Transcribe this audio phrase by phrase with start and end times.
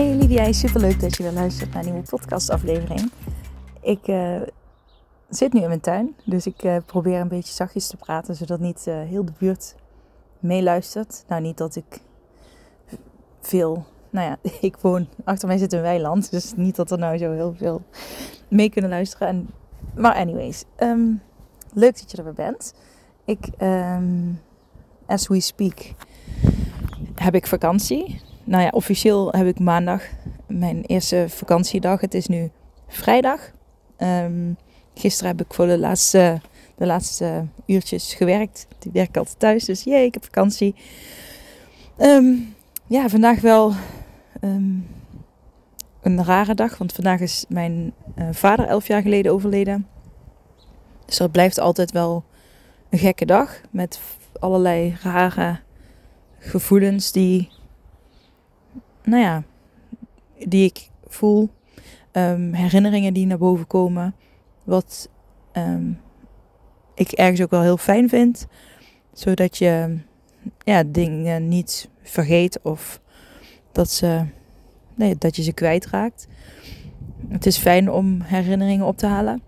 [0.00, 3.12] Hey Livia, superleuk dat je weer luistert naar een nieuwe podcastaflevering.
[3.80, 4.40] Ik uh,
[5.28, 8.60] zit nu in mijn tuin, dus ik uh, probeer een beetje zachtjes te praten, zodat
[8.60, 9.74] niet uh, heel de buurt
[10.38, 11.24] meeluistert.
[11.28, 12.00] Nou, niet dat ik
[13.40, 17.18] veel, nou ja, ik woon, achter mij zit een weiland, dus niet dat er nou
[17.18, 17.82] zo heel veel
[18.48, 19.28] mee kunnen luisteren.
[19.28, 19.50] En,
[19.94, 21.22] maar anyways, um,
[21.72, 22.74] leuk dat je er weer bent.
[23.24, 24.40] Ik, um,
[25.06, 25.92] as we speak,
[27.14, 30.02] heb ik vakantie nou ja, officieel heb ik maandag
[30.46, 32.00] mijn eerste vakantiedag.
[32.00, 32.50] Het is nu
[32.88, 33.50] vrijdag.
[33.98, 34.56] Um,
[34.94, 36.40] gisteren heb ik voor de laatste,
[36.76, 38.66] de laatste uurtjes gewerkt.
[38.82, 40.74] Ik werk altijd thuis, dus jee, ik heb vakantie.
[41.98, 42.54] Um,
[42.86, 43.72] ja, vandaag wel
[44.40, 44.86] um,
[46.02, 49.86] een rare dag, want vandaag is mijn uh, vader elf jaar geleden overleden.
[51.06, 52.24] Dus dat blijft altijd wel
[52.88, 54.00] een gekke dag met
[54.38, 55.58] allerlei rare
[56.38, 57.58] gevoelens die
[59.10, 59.42] nou ja,
[60.46, 61.50] die ik voel.
[62.12, 64.14] Um, herinneringen die naar boven komen.
[64.64, 65.08] Wat
[65.52, 66.00] um,
[66.94, 68.46] ik ergens ook wel heel fijn vind.
[69.12, 69.98] Zodat je
[70.64, 73.00] ja, dingen niet vergeet of
[73.72, 74.24] dat, ze,
[74.94, 76.26] nee, dat je ze kwijtraakt.
[77.28, 79.42] Het is fijn om herinneringen op te halen.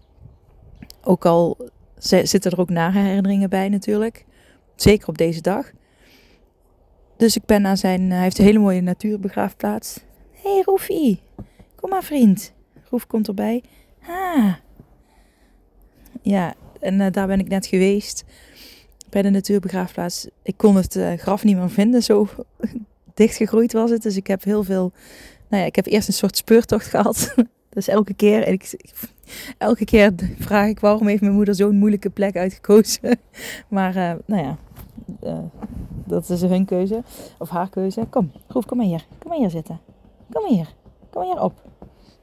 [1.02, 1.56] Ook al
[1.98, 4.24] zitten er ook nare herinneringen bij natuurlijk.
[4.74, 5.70] Zeker op deze dag.
[7.23, 8.11] Dus ik ben naar zijn.
[8.11, 10.01] Hij heeft een hele mooie natuurbegraafplaats.
[10.31, 11.20] Hé hey, Roefie,
[11.75, 12.53] kom maar vriend.
[12.91, 13.62] Roef komt erbij.
[14.06, 14.55] Ah.
[16.22, 18.25] Ja, en uh, daar ben ik net geweest.
[19.11, 20.28] Bij de natuurbegraafplaats.
[20.43, 22.03] Ik kon het uh, graf niet meer vinden.
[22.03, 22.28] Zo
[23.15, 24.03] dicht gegroeid was het.
[24.03, 24.93] Dus ik heb heel veel.
[25.49, 27.34] Nou ja, ik heb eerst een soort speurtocht gehad.
[27.75, 28.59] dus elke keer.
[29.59, 33.19] Elke keer vraag ik waarom heeft mijn moeder zo'n moeilijke plek uitgekozen.
[33.69, 33.94] maar
[34.27, 34.59] nou ja,
[35.22, 35.38] uh,
[36.04, 37.02] dat is hun keuze.
[37.38, 38.06] Of haar keuze.
[38.10, 39.06] Kom, Roef, kom maar hier.
[39.18, 39.80] Kom maar hier zitten.
[40.32, 40.74] Kom maar hier.
[41.10, 41.52] Kom hier op.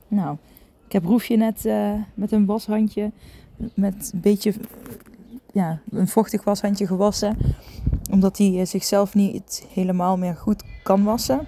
[0.07, 0.37] Nou,
[0.85, 3.11] ik heb Roefje net uh, met een washandje,
[3.73, 4.53] met een beetje,
[5.51, 7.37] ja, een vochtig washandje gewassen.
[8.11, 11.47] Omdat hij zichzelf niet helemaal meer goed kan wassen.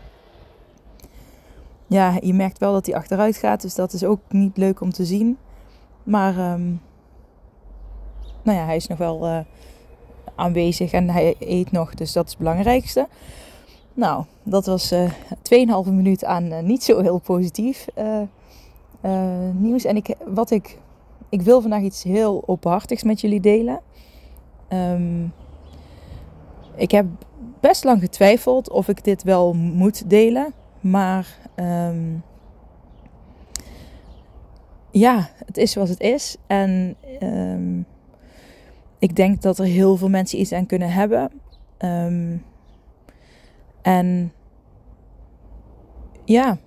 [1.88, 4.92] Ja, je merkt wel dat hij achteruit gaat, dus dat is ook niet leuk om
[4.92, 5.38] te zien.
[6.04, 6.82] Maar, um,
[8.44, 9.46] nou ja, hij is nog wel...
[10.36, 13.08] aanwezig en hij eet nog, dus dat is het belangrijkste.
[13.94, 18.22] Nou, dat was uh, eh, 2,5 minuut aan uh, niet zo heel positief uh,
[19.54, 19.86] nieuws.
[19.86, 20.78] En ik, wat ik,
[21.30, 23.80] ik wil vandaag iets heel openhartigs met jullie delen.
[24.70, 25.34] Um,
[26.76, 27.06] ik heb
[27.60, 30.54] best lang getwijfeld of ik dit wel moet delen.
[30.82, 32.24] Maar um,
[34.92, 36.38] ja, het is zoals het is.
[36.48, 37.86] En um,
[39.02, 41.32] ik denk dat er heel veel mensen iets aan kunnen hebben.
[41.80, 42.44] Um,
[43.82, 44.32] en
[46.26, 46.58] ja,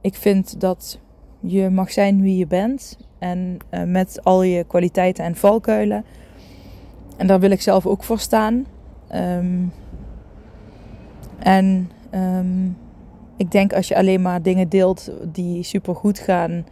[0.00, 1.00] ik vind dat
[1.40, 2.98] je mag zijn wie je bent.
[3.18, 6.04] En uh, met al je kwaliteiten en valkuilen.
[7.16, 8.66] En daar wil ik zelf ook voor staan.
[9.14, 9.72] Um,
[11.38, 12.76] en um,
[13.36, 16.66] ik denk als je alleen maar dingen deelt die super goed gaan,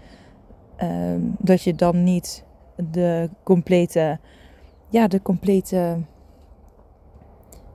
[1.39, 2.45] dat je dan niet
[2.91, 4.19] de complete
[4.93, 5.99] ja, de complete,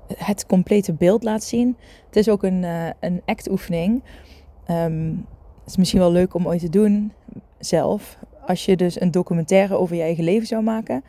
[0.08, 1.78] het complete beeld laat zien.
[2.06, 4.04] Het is ook een, uh, een act-oefening.
[4.66, 7.12] Het is misschien wel leuk om ooit te doen
[7.60, 8.18] zelf.
[8.46, 11.04] Als je dus een documentaire over je eigen leven zou maken,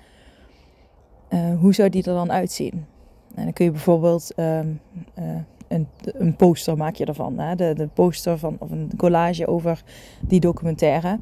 [1.31, 2.87] uh, hoe zou die er dan uitzien?
[3.35, 4.81] En dan kun je bijvoorbeeld um,
[5.19, 5.37] uh,
[5.69, 7.39] een, een, poster maak je ervan.
[7.39, 7.55] Hè?
[7.55, 9.83] De, de poster van, of een collage over
[10.21, 11.19] die documentaire.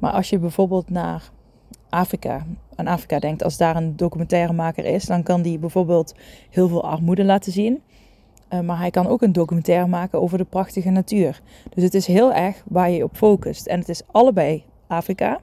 [0.00, 1.30] Maar als je bijvoorbeeld naar
[1.92, 6.14] Afrika, aan Afrika denkt, als daar een documentairemaker is, dan kan die bijvoorbeeld
[6.50, 7.82] heel veel armoede laten zien.
[8.50, 11.40] Uh, maar hij kan ook een documentaire maken over de prachtige natuur.
[11.74, 13.66] Dus het is heel erg waar je op focust.
[13.66, 15.40] En het is allebei Afrika,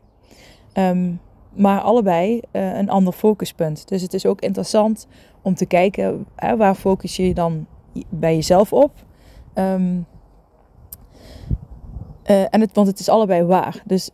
[0.74, 1.20] um,
[1.54, 3.88] maar allebei uh, een ander focuspunt.
[3.88, 5.08] Dus het is ook interessant
[5.42, 6.26] om te kijken
[6.58, 7.66] waar focus je dan
[8.10, 8.92] bij jezelf op.
[9.56, 10.06] Um,
[12.26, 13.82] uh, en het, want het is allebei waar.
[13.86, 14.10] Dus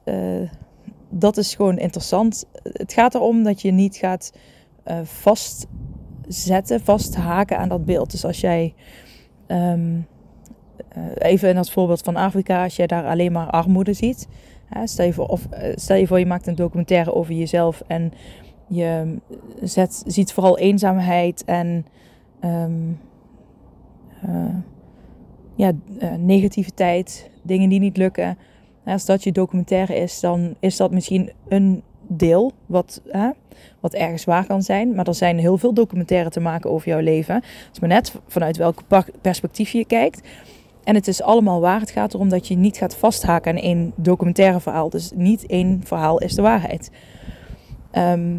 [1.18, 2.46] dat is gewoon interessant.
[2.64, 4.34] Het gaat erom dat je niet gaat
[4.88, 8.12] uh, vastzetten, vasthaken aan dat beeld.
[8.12, 8.74] Dus als jij
[9.48, 10.08] um,
[11.18, 14.28] even in dat voorbeeld van Afrika, als je daar alleen maar armoede ziet.
[14.66, 18.14] Hè, stel, je voor, of, stel je voor, je maakt een documentaire over jezelf en
[18.68, 19.18] je
[19.62, 21.86] zet, ziet vooral eenzaamheid en
[22.40, 22.92] ehm,
[25.56, 25.72] ja,
[26.18, 28.38] negativiteit, dingen die niet lukken.
[28.86, 33.30] Als dat je documentaire is, dan is dat misschien een deel wat, hè,
[33.80, 34.96] wat ergens waar kan zijn.
[34.96, 37.36] Maar er zijn heel veel documentaire te maken over jouw leven.
[37.36, 38.82] Het is maar net vanuit welk
[39.22, 40.28] perspectief je kijkt.
[40.84, 41.80] En het is allemaal waar.
[41.80, 44.90] Het gaat erom dat je niet gaat vasthaken aan één documentaire verhaal.
[44.90, 46.92] Dus niet één verhaal is de waarheid.
[47.92, 48.36] Ehm,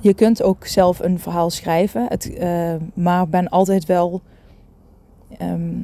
[0.00, 2.06] je kunt ook zelf een verhaal schrijven.
[2.08, 4.22] Het, uh, maar ben altijd wel.
[5.38, 5.76] Ehm,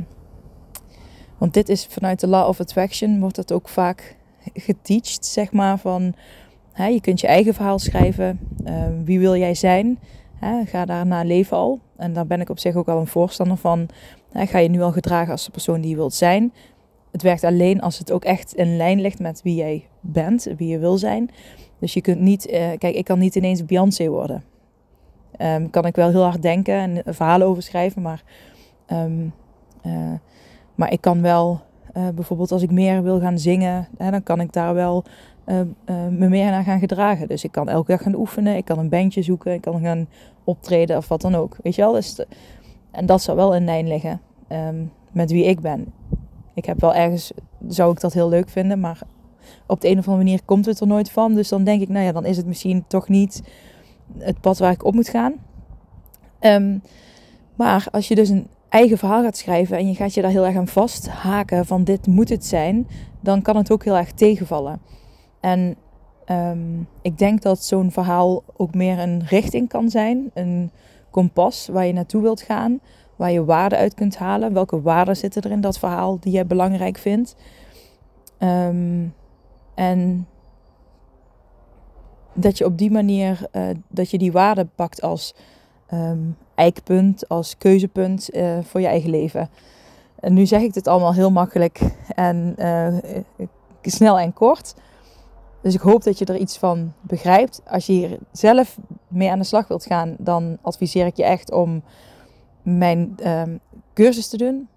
[1.38, 4.16] want dit is vanuit de Law of Attraction, wordt dat ook vaak
[4.54, 5.78] geteacht, zeg maar.
[5.78, 6.14] Van
[6.72, 8.40] hè, je kunt je eigen verhaal schrijven.
[8.66, 9.98] Uh, wie wil jij zijn?
[10.34, 11.80] Hè, ga daarna leven al.
[11.96, 13.88] En daar ben ik op zich ook al een voorstander van.
[14.32, 16.52] Hè, ga je nu al gedragen als de persoon die je wilt zijn.
[17.10, 20.68] Het werkt alleen als het ook echt in lijn ligt met wie jij bent, wie
[20.68, 21.30] je wil zijn.
[21.78, 24.44] Dus je kunt niet, uh, kijk, ik kan niet ineens Beyoncé worden.
[25.38, 28.22] Um, kan ik wel heel hard denken en verhalen over schrijven, maar,
[28.92, 29.32] um,
[29.86, 30.12] uh,
[30.74, 31.60] maar ik kan wel
[31.96, 35.04] uh, bijvoorbeeld als ik meer wil gaan zingen, hè, dan kan ik daar wel
[35.46, 37.28] uh, uh, me meer naar gaan gedragen.
[37.28, 40.08] Dus ik kan elke dag gaan oefenen, ik kan een bandje zoeken, ik kan gaan
[40.44, 41.56] optreden of wat dan ook.
[41.62, 41.92] Weet je wel?
[41.92, 42.24] Dus
[42.90, 45.92] en dat zou wel in lijn liggen um, met wie ik ben.
[46.54, 47.32] Ik heb wel ergens,
[47.68, 48.98] zou ik dat heel leuk vinden, maar
[49.66, 51.34] op de een of andere manier komt het er nooit van.
[51.34, 53.42] Dus dan denk ik, nou ja, dan is het misschien toch niet
[54.18, 55.32] het pad waar ik op moet gaan.
[56.40, 56.82] Um,
[57.54, 60.46] maar als je dus een eigen verhaal gaat schrijven en je gaat je daar heel
[60.46, 62.88] erg aan vasthaken van dit moet het zijn,
[63.20, 64.80] dan kan het ook heel erg tegenvallen.
[65.40, 65.76] En
[66.26, 70.70] um, ik denk dat zo'n verhaal ook meer een richting kan zijn, een
[71.10, 72.80] kompas waar je naartoe wilt gaan,
[73.16, 74.52] waar je waarden uit kunt halen.
[74.52, 77.36] Welke waarden zitten er in dat verhaal die jij belangrijk vindt?
[78.38, 79.14] Um,
[79.74, 80.26] en
[82.32, 85.34] dat je op die manier uh, dat je die waarden pakt als
[85.92, 89.48] um, eikpunt, als keuzepunt uh, voor je eigen leven.
[90.20, 91.80] En nu zeg ik dit allemaal heel makkelijk
[92.14, 93.46] en uh,
[93.82, 94.74] snel en kort.
[95.62, 97.60] Dus ik hoop dat je er iets van begrijpt.
[97.66, 98.78] Als je hier zelf
[99.08, 101.82] mee aan de slag wilt gaan, dan adviseer ik je echt om
[102.62, 103.60] mijn um,
[103.94, 104.68] cursus te doen.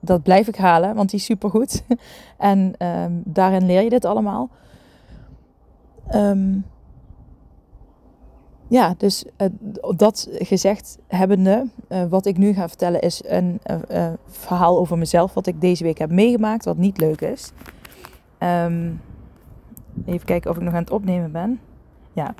[0.00, 1.82] Dat blijf ik halen, want die is supergoed.
[2.38, 4.48] en um, daarin leer je dit allemaal.
[6.14, 6.64] Um,
[8.70, 9.48] ja, dus uh,
[9.96, 15.34] dat gezegd hebbende, uh, wat ik nu ga vertellen is een uh, verhaal over mezelf,
[15.34, 17.52] wat ik deze week heb meegemaakt, wat niet leuk is.
[18.38, 19.00] Um,
[20.06, 21.60] even kijken of ik nog aan het opnemen ben.
[22.12, 22.34] Ja,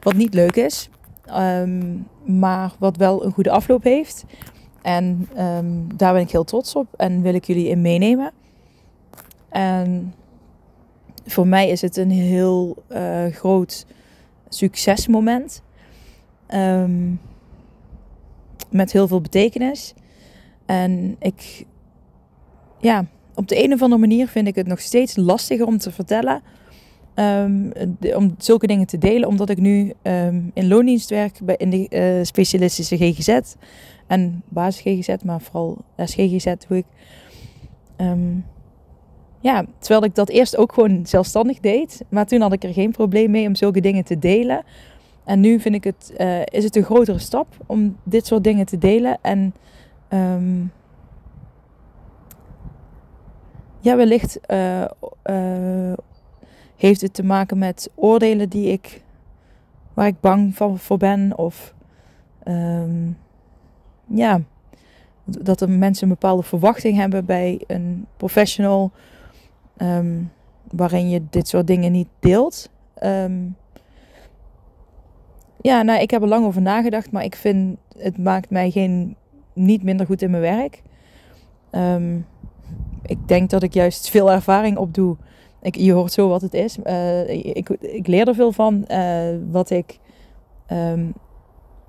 [0.00, 0.90] wat niet leuk is,
[1.36, 4.24] um, maar wat wel een goede afloop heeft.
[4.82, 8.32] En um, daar ben ik heel trots op en wil ik jullie in meenemen.
[9.48, 10.14] En
[11.24, 12.84] voor mij is het een heel
[13.30, 13.86] groot
[14.48, 15.62] succesmoment.
[16.48, 17.20] Um,
[18.70, 19.94] met heel veel betekenis.
[20.66, 21.66] En ik,
[22.80, 25.90] ja, op de een of andere manier vind ik het nog steeds lastiger om te
[25.90, 26.42] vertellen.
[27.14, 27.72] Um,
[28.14, 31.86] om zulke dingen te delen, omdat ik nu um, in loondienst werk bij, in de
[31.90, 33.54] uh, specialistische GGZ
[34.06, 36.84] en basis GGZ, maar vooral SGGZ doe ik.
[39.40, 42.90] Ja, terwijl ik dat eerst ook gewoon zelfstandig deed, maar toen had ik er geen
[42.90, 44.64] probleem mee om zulke dingen te delen.
[45.24, 48.66] En nu vind ik het, uh, is het een grotere stap om dit soort dingen
[48.66, 49.18] te delen.
[49.20, 49.54] En
[50.08, 50.72] um,
[53.80, 54.84] ja, wellicht uh,
[55.24, 55.92] uh,
[56.76, 59.02] heeft het te maken met oordelen die ik,
[59.94, 61.38] waar ik bang van, voor ben.
[61.38, 61.74] Of
[62.44, 63.18] um,
[64.06, 64.40] ja,
[65.24, 68.90] dat er mensen een bepaalde verwachting hebben bij een professional.
[69.76, 70.32] Um,
[70.70, 72.70] waarin je dit soort dingen niet deelt.
[73.02, 73.56] Um,
[75.64, 79.16] ja, nou, ik heb er lang over nagedacht, maar ik vind het maakt mij geen,
[79.52, 80.82] niet minder goed in mijn werk.
[81.70, 82.26] Um,
[83.02, 85.16] ik denk dat ik juist veel ervaring opdoe.
[85.62, 86.78] Ik, je hoort zo wat het is.
[86.84, 88.84] Uh, ik, ik leer er veel van.
[88.88, 89.98] Uh, wat ik,
[90.72, 91.14] um,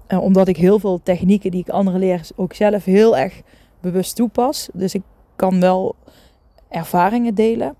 [0.08, 3.41] uh, omdat ik heel veel technieken die ik anderen leer, ook zelf heel erg
[3.79, 4.70] bewust toepas.
[4.74, 5.03] Dus ik
[5.36, 5.96] kan wel
[6.70, 7.75] ervaringen delen.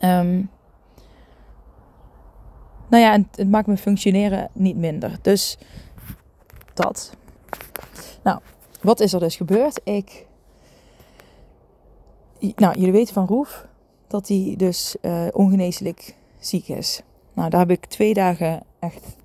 [0.00, 0.50] Um,
[2.88, 5.18] nou ja, het, maakt mijn functioneren niet minder.
[5.22, 5.58] Dus
[6.74, 7.12] dat.
[8.22, 8.40] Nou,
[8.80, 9.80] wat is er dus gebeurd?
[9.84, 10.26] Ik.
[12.56, 13.66] Nou, jullie weten van Roef
[14.06, 17.02] dat hij dus uh, ongeneeslijk ziek is.
[17.32, 19.16] Nou, daar heb ik twee dagen echt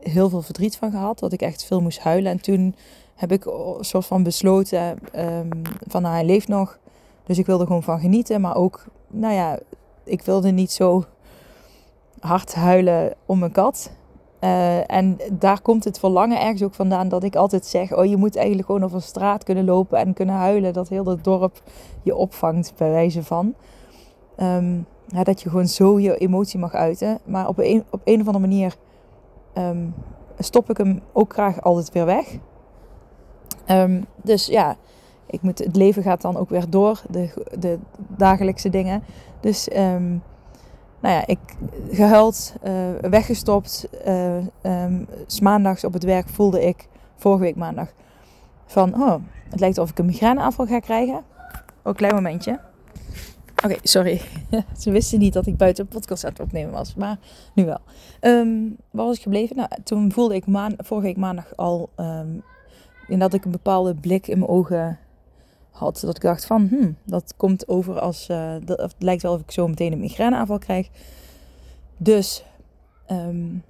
[0.00, 1.18] heel veel verdriet van gehad.
[1.18, 2.32] Dat ik echt veel moest huilen.
[2.32, 2.74] En toen
[3.14, 3.42] heb ik
[3.80, 5.50] soort van besloten ehm,
[5.86, 6.78] van nou, hij leeft nog.
[7.24, 8.40] Dus ik wilde gewoon van genieten.
[8.40, 9.58] Maar ook, nou ja,
[10.04, 11.04] ik wilde niet zo
[12.20, 13.92] hard huilen om mijn kat.
[14.40, 18.16] Uh, en daar komt het verlangen ergens ook vandaan dat ik altijd zeg: Oh, je
[18.16, 20.72] moet eigenlijk gewoon over straat kunnen lopen en kunnen huilen.
[20.72, 21.62] Dat heel het dorp
[22.02, 23.54] je opvangt, bij wijze van.
[24.36, 27.18] Um, ja, dat je gewoon zo je emotie mag uiten.
[27.24, 28.76] Maar op een, op een of andere manier
[29.54, 29.94] um,
[30.38, 32.38] stop ik hem ook graag altijd weer weg.
[33.66, 34.76] Um, dus ja,
[35.26, 37.78] ik moet, het leven gaat dan ook weer door, de, de
[38.16, 39.02] dagelijkse dingen.
[39.40, 39.68] Dus
[41.00, 41.38] nou ja, ik
[41.90, 43.88] gehuild, uh, weggestopt.
[44.06, 44.36] Uh,
[45.84, 47.92] op het werk voelde ik, vorige week maandag,
[48.66, 49.14] van oh,
[49.48, 51.24] het lijkt alsof ik een migraineaanval ga krijgen.
[51.82, 52.60] Oh, klein momentje.
[53.64, 54.20] Oké, sorry.
[54.78, 57.18] Ze wisten niet dat ik buiten een podcast opnemen was, maar
[57.54, 57.80] nu wel.
[58.20, 59.56] Um, waar was ik gebleven?
[59.56, 60.44] Nou, toen voelde ik
[60.78, 62.42] vorige week maandag al um,
[63.18, 64.98] dat ik een bepaalde blik in mijn ogen
[65.70, 66.00] had.
[66.00, 69.40] Dat ik dacht van, hmm, dat komt over als, uh, dat, het lijkt wel of
[69.40, 70.88] ik zo meteen een migraineaanval krijg.
[71.96, 72.44] Dus
[73.10, 73.62] um,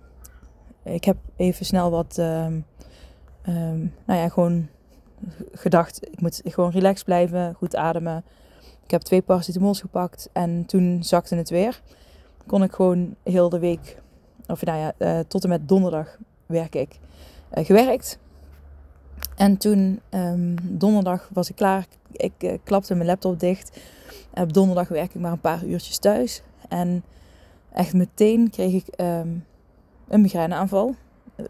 [0.83, 2.64] ik heb even snel wat, um,
[3.49, 4.69] um, nou ja, gewoon
[5.52, 8.25] gedacht, ik moet gewoon relaxed blijven, goed ademen.
[8.85, 11.83] Ik heb twee paracetamols gepakt en toen zakte het weer.
[12.47, 14.02] Kon ik gewoon heel de week,
[14.47, 16.99] of nou ja, uh, tot en met donderdag werk ik,
[17.54, 18.19] uh, gewerkt.
[19.40, 21.87] En toen, um, donderdag was ik klaar.
[22.12, 23.80] Ik uh, klapte mijn laptop dicht.
[24.32, 26.42] En op donderdag werk ik maar een paar uurtjes thuis.
[26.68, 27.04] En
[27.73, 29.44] echt meteen kreeg ik um,
[30.09, 30.94] een migraineaanval.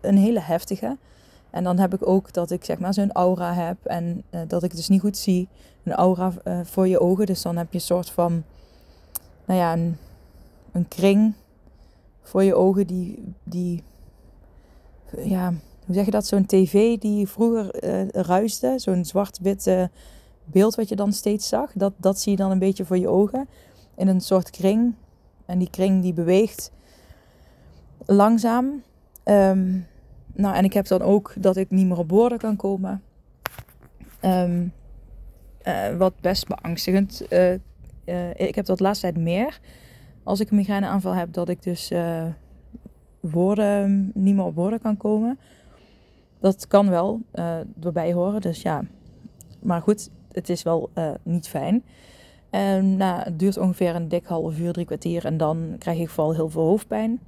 [0.01, 0.97] Een hele heftige.
[1.51, 3.85] En dan heb ik ook dat ik zeg maar zo'n aura heb.
[3.85, 5.49] En uh, dat ik dus niet goed zie.
[5.85, 7.27] Een aura uh, voor je ogen.
[7.27, 8.45] Dus dan heb je een soort van,
[9.45, 9.97] nou ja, een,
[10.73, 11.35] een kring
[12.23, 13.83] voor je ogen die, die
[15.23, 15.53] ja,
[15.91, 19.91] hoe zeg je dat, zo'n tv die vroeger uh, ruiste, zo'n zwart-witte
[20.45, 23.09] beeld wat je dan steeds zag, dat, dat zie je dan een beetje voor je
[23.09, 23.49] ogen
[23.97, 24.95] in een soort kring.
[25.47, 26.73] En die kring die beweegt
[28.07, 28.83] langzaam.
[29.25, 29.87] Um,
[30.33, 33.03] nou, en ik heb dan ook dat ik niet meer op woorden kan komen.
[34.23, 34.73] Um,
[35.65, 37.23] uh, wat best beangstigend.
[37.31, 37.53] Uh,
[38.35, 39.61] ik heb dat de laatste tijd meer.
[40.23, 41.93] Als ik een migraineaanval heb, dat ik dus
[43.21, 45.39] woorden niet meer op woorden kan komen.
[46.41, 48.85] Dat kan wel uh, erbij horen, dus ja.
[49.63, 51.85] Maar goed, het is wel uh, niet fijn.
[52.51, 55.25] En nou, het duurt ongeveer een dik half uur, drie kwartier.
[55.25, 57.21] En dan krijg ik vooral heel veel hoofdpijn.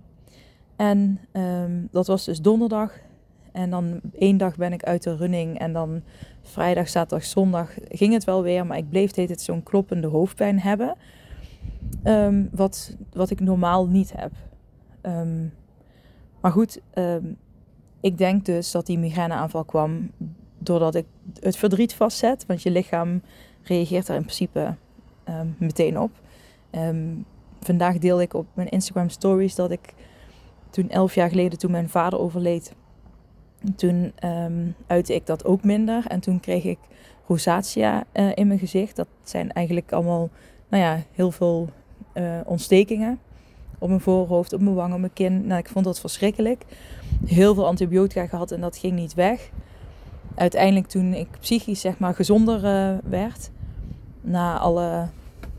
[0.76, 2.98] En um, dat was dus donderdag.
[3.52, 5.58] En dan één dag ben ik uit de running.
[5.58, 6.02] En dan
[6.42, 8.66] vrijdag, zaterdag, zondag ging het wel weer.
[8.66, 10.94] Maar ik bleef het zo'n kloppende hoofdpijn hebben.
[12.04, 14.32] Um, wat, wat ik normaal niet heb.
[16.40, 16.80] Maar goed,
[18.02, 20.10] ik denk dus dat die migraineaanval kwam
[20.58, 21.06] doordat ik
[21.40, 22.46] het verdriet vastzet.
[22.46, 23.22] Want je lichaam
[23.62, 24.74] reageert daar in principe
[25.28, 26.10] um, meteen op.
[26.70, 27.24] Um,
[27.60, 29.94] vandaag deel ik op mijn Instagram stories dat ik
[30.70, 32.74] toen elf jaar geleden, toen mijn vader overleed,
[33.76, 36.06] toen um, uitte ik dat ook minder.
[36.06, 36.78] En toen kreeg ik
[37.26, 38.96] rosacea uh, in mijn gezicht.
[38.96, 40.30] Dat zijn eigenlijk allemaal,
[40.68, 41.68] nou ja, heel veel
[42.14, 43.18] uh, ontstekingen.
[43.82, 45.46] Op mijn voorhoofd, op mijn wang, op mijn kin.
[45.46, 46.64] Nou, ik vond dat verschrikkelijk
[47.26, 49.50] heel veel antibiotica gehad en dat ging niet weg.
[50.34, 53.50] Uiteindelijk toen ik psychisch zeg maar gezonder uh, werd,
[54.20, 55.08] na alle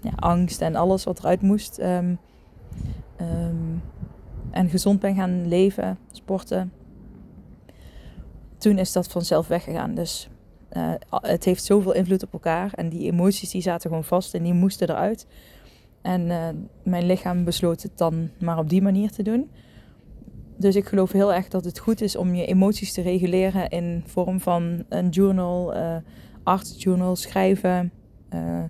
[0.02, 2.18] ja, angst en alles wat eruit moest, um,
[3.22, 3.82] um,
[4.52, 6.72] en gezond ben gaan leven, sporten,
[8.58, 9.94] toen is dat vanzelf weggegaan.
[9.94, 10.30] Dus
[10.72, 14.44] uh, het heeft zoveel invloed op elkaar en die emoties die zaten gewoon vast en
[14.44, 15.28] die moesten eruit.
[16.04, 16.48] En uh,
[16.84, 19.50] mijn lichaam besloot het dan maar op die manier te doen.
[20.58, 24.04] Dus ik geloof heel erg dat het goed is om je emoties te reguleren in
[24.06, 25.96] vorm van een journal, uh,
[26.44, 27.92] art journal, schrijven,
[28.34, 28.64] uh,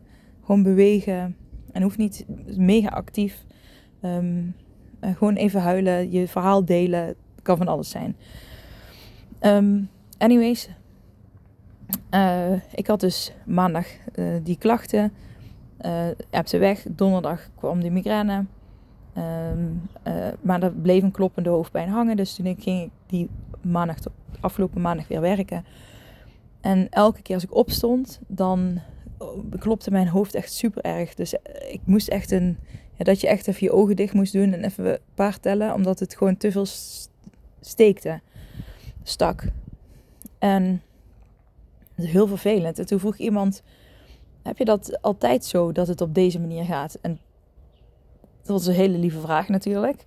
[0.45, 1.35] gewoon bewegen.
[1.71, 2.25] En hoeft niet
[2.57, 3.45] mega actief.
[4.01, 4.19] Uh,
[5.01, 8.15] gewoon even huilen, je verhaal delen, kan van alles zijn.
[9.41, 10.69] Um, anyways,
[12.75, 13.87] ik had dus maandag
[14.43, 15.11] die klachten,
[16.29, 16.85] heb ze weg.
[16.89, 18.45] Donderdag kwam de migraine.
[19.17, 22.17] Um, uh, maar er bleef een kloppende hoofdpijn hangen.
[22.17, 23.29] Dus toen ging ik die
[23.61, 23.97] maandag,
[24.39, 25.65] afgelopen maandag weer werken.
[26.61, 28.79] En elke keer als ik opstond, dan
[29.17, 31.13] oh, klopte mijn hoofd echt super erg.
[31.13, 32.57] Dus eh, ik moest echt een.
[32.95, 35.73] Ja, dat je echt even je ogen dicht moest doen en even een paar tellen,
[35.73, 36.65] omdat het gewoon te veel
[37.59, 38.21] steekte,
[39.03, 39.43] stak.
[40.39, 40.81] En
[41.95, 42.79] heel vervelend.
[42.79, 43.63] En toen vroeg iemand:
[44.43, 46.97] Heb je dat altijd zo dat het op deze manier gaat?
[47.01, 47.19] En
[48.41, 50.05] dat was een hele lieve vraag natuurlijk.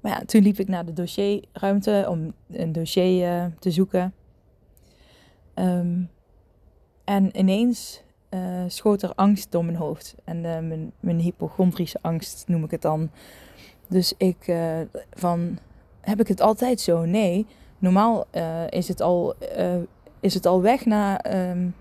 [0.00, 4.14] Maar ja, toen liep ik naar de dossierruimte om een dossier uh, te zoeken.
[5.54, 6.02] Ehm,
[7.04, 10.14] en ineens uh, schoot er angst door mijn hoofd.
[10.24, 13.10] En uh, mijn, mijn hypochondrische angst noem ik het dan.
[13.88, 14.52] Dus ik
[15.10, 15.58] van,
[16.00, 17.04] heb ik het altijd zo?
[17.04, 17.46] Nee.
[17.78, 18.26] Normaal
[18.68, 19.34] is, het al,
[20.20, 21.74] is het al weg na, um,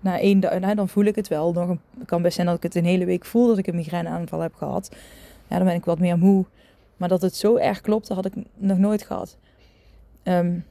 [0.00, 0.58] na één dag.
[0.58, 1.52] Nou, dan voel ik het wel.
[1.52, 3.66] Nog een, het kan best zijn dat ik het een hele week voel dat ik
[3.66, 4.96] een migraineaanval heb gehad.
[5.48, 6.44] Ja, dan ben ik wat meer moe.
[6.96, 9.36] Maar dat het zo erg klopt, dat had ik nog nooit gehad.
[10.22, 10.64] Um,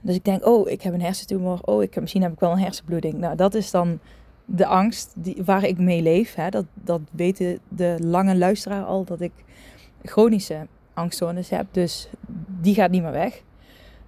[0.00, 1.58] dus ik denk, oh, ik heb een hersentumor.
[1.62, 3.14] Oh, ik, misschien heb ik wel een hersenbloeding.
[3.14, 3.98] Nou, dat is dan
[4.44, 6.34] de angst die, waar ik mee leef.
[6.34, 6.48] Hè.
[6.48, 9.32] Dat, dat weten de lange luisteraar al, dat ik
[10.02, 11.66] chronische angststoornis heb.
[11.70, 12.08] Dus
[12.60, 13.42] die gaat niet meer weg.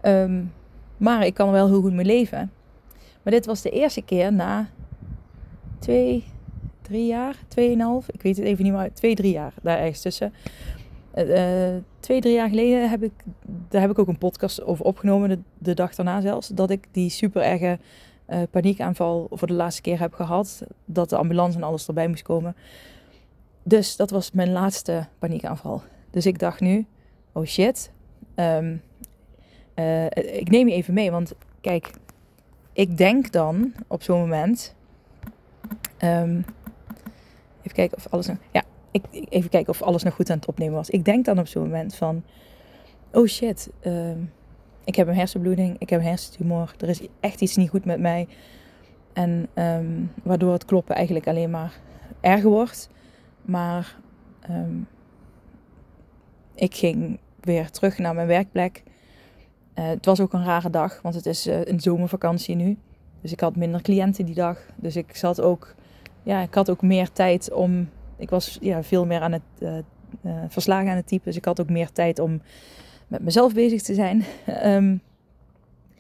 [0.03, 0.53] Um,
[0.97, 2.53] maar ik kan wel heel goed mee leven.
[3.25, 4.69] Maar dit was de eerste keer na
[5.79, 6.25] twee,
[6.83, 10.33] drie jaar, tweeënhalf, ik weet het even niet meer, twee, drie jaar daar ergens tussen.
[11.15, 13.13] Uh, twee, drie jaar geleden heb ik,
[13.69, 17.09] daar heb ik ook een podcast over opgenomen, de, dag daarna zelfs, dat ik die
[17.11, 17.79] super erge
[18.29, 20.63] uh, paniekaanval voor de laatste keer heb gehad.
[20.85, 22.57] Dat de ambulance en alles erbij moest komen.
[23.63, 25.83] Dus dat was mijn laatste paniekaanval.
[26.11, 26.87] Dus ik dacht nu,
[27.33, 27.93] oh shit,
[28.37, 28.75] uh,
[30.15, 31.11] ik neem je even mee.
[31.11, 31.91] Want kijk,
[32.75, 34.75] ik denk dan op zo'n moment.
[36.03, 36.45] Um,
[37.59, 38.37] even kijken of alles nog.
[38.51, 40.91] Ja, ik, even kijken of alles nog goed aan het opnemen was.
[40.91, 42.23] Ik denk dan op zo'n moment van.
[43.13, 44.33] Oh shit, um,
[44.85, 46.75] ik heb een hersenbloeding, ik heb een hersentumor.
[46.79, 48.29] Er is echt iets niet goed met mij.
[49.13, 51.81] En um, waardoor het kloppen eigenlijk alleen maar
[52.21, 52.89] erger wordt.
[53.43, 53.97] Maar
[56.55, 58.83] ik ging weer terug naar mijn werkplek.
[59.79, 62.77] Uh, het was ook een rare dag, want het is uh, een zomervakantie nu.
[63.21, 64.59] Dus ik had minder cliënten die dag.
[64.77, 65.75] Dus ik zat ook,
[66.23, 67.89] ja, ik had ook meer tijd om.
[68.17, 69.73] Ik was ja, veel meer aan het uh,
[70.49, 71.27] verslagen aan het typen.
[71.27, 72.43] Dus ik had ook meer tijd om
[73.09, 74.25] met mezelf bezig te zijn.
[74.65, 75.01] um,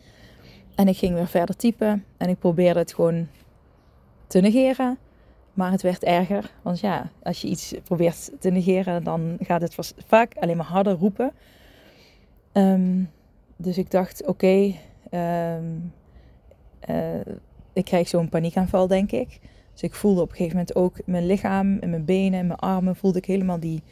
[0.74, 2.04] en ik ging weer verder typen.
[2.16, 3.28] En ik probeerde het gewoon
[4.26, 4.98] te negeren.
[5.54, 6.50] Maar het werd erger.
[6.62, 10.92] Want ja, als je iets probeert te negeren, dan gaat het vaak alleen maar harder
[10.92, 11.32] roepen.
[12.52, 13.10] Um,
[13.56, 14.74] dus ik dacht, oké,
[15.10, 15.92] um,
[16.88, 17.20] uh,
[17.72, 19.40] ik krijg zo'n paniekaanval, denk ik.
[19.72, 22.58] Dus ik voelde op een gegeven moment ook mijn lichaam en mijn benen en mijn
[22.58, 23.82] armen, voelde ik helemaal die,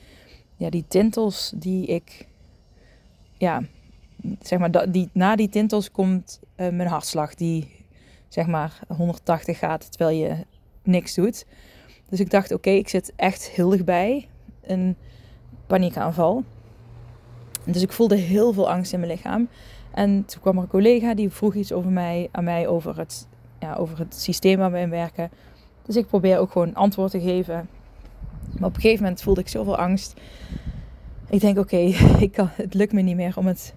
[0.56, 2.26] ja, die tintels die ik,
[3.38, 3.62] ja,
[4.40, 7.68] zeg maar, die, na die tintels komt uh, mijn hartslag die,
[8.28, 10.36] zeg maar, 180 gaat terwijl je
[10.82, 11.46] niks doet.
[12.08, 14.28] Dus ik dacht, oké, ik zit echt heel dichtbij
[14.62, 14.96] een
[15.66, 16.44] paniekaanval.
[17.64, 19.48] Dus ik voelde heel veel angst in mijn lichaam.
[19.90, 23.28] En toen kwam er een collega die vroeg iets over mij, aan mij over het,
[23.58, 25.30] ja, over het systeem waar we in werken.
[25.82, 27.68] Dus ik probeer ook gewoon antwoord te geven.
[28.58, 30.20] Maar op een gegeven moment voelde ik zoveel angst.
[31.28, 33.74] Ik denk, oké, okay, het lukt me niet meer om het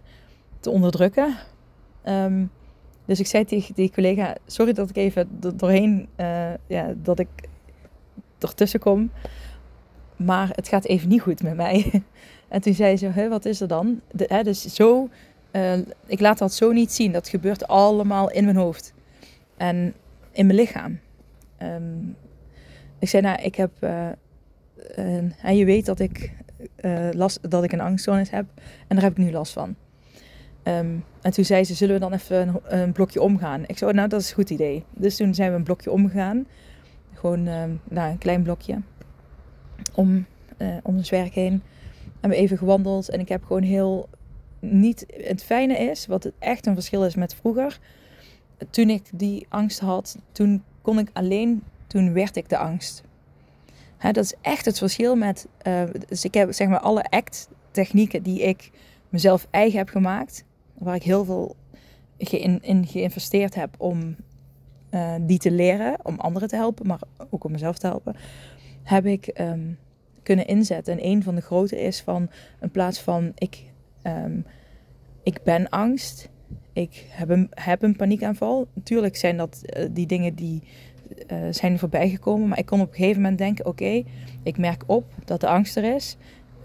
[0.60, 1.36] te onderdrukken.
[2.06, 2.52] Um,
[3.06, 7.28] dus ik zei tegen die collega, sorry dat ik even doorheen, uh, ja, dat ik
[8.40, 9.12] ertussen kom.
[10.16, 11.92] Maar het gaat even niet goed met mij.
[12.48, 14.02] En toen zei ze, wat is er dan?
[14.18, 15.10] Hè, dus zo,
[15.56, 17.12] uh, ik laat dat zo niet zien.
[17.12, 18.94] Dat gebeurt allemaal in mijn hoofd.
[19.58, 19.94] En
[20.32, 21.00] in mijn lichaam.
[21.62, 22.16] Um,
[23.00, 23.72] ik zei, nou, ik heb...
[23.80, 24.08] Uh,
[24.98, 26.32] uh, je weet dat ik,
[27.12, 28.46] last, dat ik een angststoornis heb.
[28.88, 29.76] En daar heb ik nu last van.
[30.64, 33.64] Um, en toen zei ze, zullen we dan even een, blokje omgaan?
[33.68, 34.84] Ik zei, nou, dat is een goed idee.
[34.92, 36.48] Dus toen zijn we een blokje omgegaan.
[37.14, 38.82] Gewoon um, nou, een klein blokje.
[39.94, 40.26] Om,
[40.84, 41.62] om ons werk heen
[42.26, 44.10] hebben even gewandeld en ik heb gewoon heel
[44.60, 45.06] niet.
[45.18, 47.80] Het fijne is, wat het echt een verschil is met vroeger.
[48.70, 53.04] Toen ik die angst had, toen kon ik alleen, toen werd ik de angst.
[54.00, 55.48] Dat is echt het verschil met.
[55.68, 58.72] Uh, dus ik heb zeg maar alle act-technieken die ik
[59.10, 61.56] mezelf eigen heb gemaakt, waar ik heel veel
[62.18, 64.16] in, geïnvesteerd heb om
[64.92, 68.16] uh, die te leren, om anderen te helpen, maar ook om mezelf te helpen,
[68.84, 69.78] heb ik um,
[70.26, 70.94] kunnen inzetten.
[70.94, 72.30] En een van de grote is van
[72.62, 73.64] in plaats van ik,
[74.04, 74.46] um,
[75.24, 76.30] ik ben angst,
[76.74, 78.68] ik heb een, heb een paniekaanval.
[78.74, 80.64] Natuurlijk zijn dat uh, die dingen die
[81.32, 84.04] uh, zijn voorbij gekomen, maar ik kon op een gegeven moment denken: oké,
[84.44, 86.18] ik merk op dat de angst er is.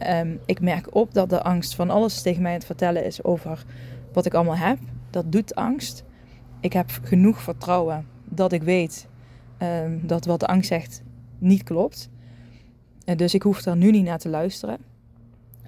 [0.08, 3.24] Um, ik merk op dat de angst van alles tegen mij aan het vertellen is
[3.24, 3.64] over
[4.12, 4.78] wat ik allemaal heb.
[5.10, 6.04] Dat doet angst.
[6.60, 9.08] Ik heb genoeg vertrouwen dat ik weet
[9.62, 11.02] um, dat wat de angst zegt
[11.38, 12.10] niet klopt.
[13.16, 14.78] Dus ik hoef daar nu niet naar te luisteren.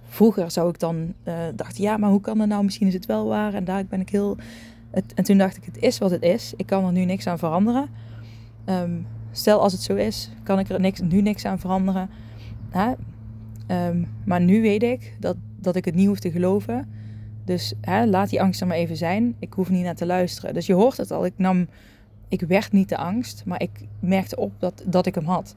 [0.05, 2.64] Vroeger zou ik dan uh, dachten, ja, maar hoe kan dat nou?
[2.64, 3.55] Misschien is het wel waar.
[3.55, 4.37] En daar ben ik heel.
[5.14, 6.52] En toen dacht ik, het is wat het is.
[6.57, 7.88] Ik kan er nu niks aan veranderen.
[8.66, 12.11] Um, stel als het zo is, kan ik er niks, nu niks aan veranderen.
[12.70, 12.92] Hè?
[13.88, 16.88] Um, maar nu weet ik dat, dat ik het niet hoef te geloven.
[17.44, 19.35] Dus hè, laat die angst er maar even zijn.
[19.38, 20.55] Ik hoef niet naar te luisteren.
[20.55, 21.24] Dus je hoort het al.
[21.24, 21.66] Ik nam,
[22.28, 25.55] ik werd niet de angst, maar ik merkte op dat, dat ik hem had.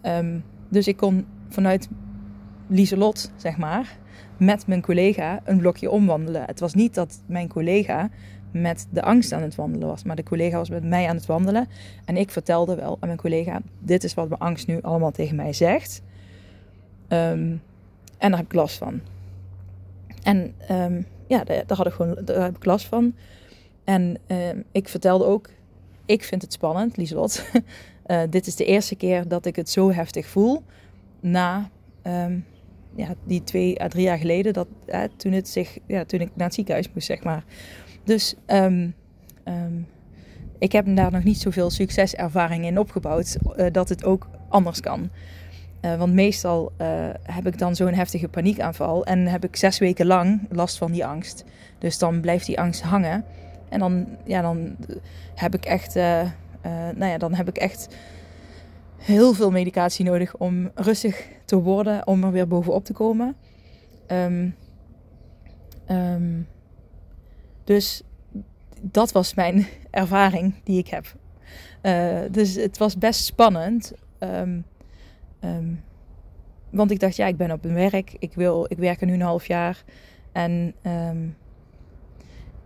[0.00, 0.38] Ehm,
[0.68, 1.88] dus ik kon vanuit
[2.68, 3.98] Lieselot, zeg maar,
[4.36, 6.42] met mijn collega een blokje omwandelen.
[6.46, 8.10] Het was niet dat mijn collega
[8.50, 11.26] met de angst aan het wandelen was, maar de collega was met mij aan het
[11.26, 11.68] wandelen.
[12.04, 15.36] En ik vertelde wel aan mijn collega: Dit is wat mijn angst nu allemaal tegen
[15.36, 16.02] mij zegt.
[17.08, 17.56] Ehm,
[18.18, 19.00] en daar heb ik last van.
[20.22, 23.14] En um, ja, daar, had ik gewoon, daar heb ik last van.
[23.84, 25.50] En um, ik vertelde ook,
[26.04, 27.44] ik vind het spannend, Lieslot.
[28.06, 30.62] uh, dit is de eerste keer dat ik het zo heftig voel.
[31.20, 31.70] Na
[32.02, 32.44] um,
[32.94, 34.68] ja, die twee à drie jaar geleden, dat,
[35.16, 37.44] toen, het zich, ja, toen ik naar het ziekenhuis moest, zeg maar.
[38.04, 38.34] Dus
[40.58, 45.10] ik heb daar nog niet zoveel succeservaring in opgebouwd, uh, dat het ook anders kan.
[45.82, 46.72] Uh, want meestal
[47.22, 51.06] heb ik dan zo'n heftige paniekaanval en heb ik zes weken lang last van die
[51.06, 51.44] angst.
[51.78, 53.24] Dus dan blijft die angst hangen.
[53.68, 54.76] En dan, ja, dan
[55.34, 55.96] heb ik echt,
[56.66, 57.96] uh, nou ja, dan heb ik echt
[58.96, 63.36] heel veel medicatie nodig om rustig te worden, om er weer bovenop te komen.
[64.08, 64.54] Um,
[65.90, 66.48] um,
[67.64, 68.02] dus
[68.80, 71.14] dat was mijn ervaring die ik heb.
[72.32, 73.92] dus het was best spannend.
[74.20, 74.64] Um,
[76.70, 78.16] want ik dacht, ja, ik ben op mijn werk.
[78.18, 79.84] Ik, wil, ik werk er nu een half jaar.
[80.32, 80.74] En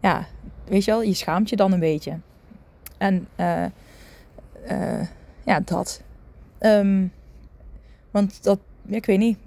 [0.00, 0.26] ja,
[0.64, 2.18] weet je wel, je schaamt je dan een beetje.
[2.98, 3.64] En uh,
[4.70, 5.06] uh,
[5.44, 6.02] ja, dat.
[6.60, 7.12] Um,
[8.10, 9.38] want dat, ik weet niet.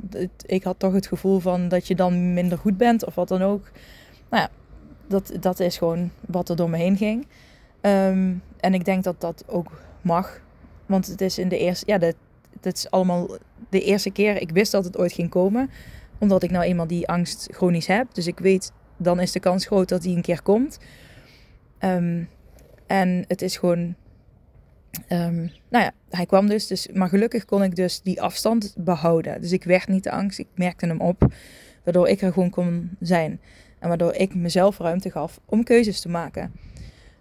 [0.46, 3.42] Ik had toch het gevoel van dat je dan minder goed bent of wat dan
[3.42, 3.72] ook.
[4.30, 4.50] Nou ja,
[5.08, 7.28] dat, dat is gewoon wat er door me heen ging.
[7.82, 10.42] Um, en ik denk dat dat ook mag.
[10.86, 12.00] Want het is in de eerste, ja,
[12.62, 13.38] het is allemaal
[13.70, 14.42] de eerste keer.
[14.42, 15.70] Ik wist dat het ooit ging komen.
[16.18, 18.14] Omdat ik nou eenmaal die angst chronisch heb.
[18.14, 20.80] Dus ik weet, dan is de kans groot dat die een keer komt.
[21.80, 22.30] Um,
[22.88, 23.96] en het is gewoon.
[25.10, 26.88] Um, nou ja, hij kwam dus, dus.
[26.94, 29.42] Maar gelukkig kon ik dus die afstand behouden.
[29.42, 30.40] Dus ik werd niet de angst.
[30.40, 31.34] Ik merkte hem op.
[31.84, 33.40] Waardoor ik er gewoon kon zijn.
[33.80, 36.52] En waardoor ik mezelf ruimte gaf om keuzes te maken.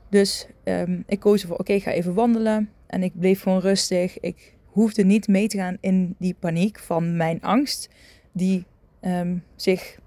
[0.08, 2.70] Dus um, ik koos ervoor, oké, ik ga even wandelen.
[2.86, 4.20] En ik bleef gewoon rustig.
[4.20, 7.88] Ik hoefde niet mee te gaan in die paniek van mijn angst,
[8.32, 8.64] die
[9.00, 9.98] um, zich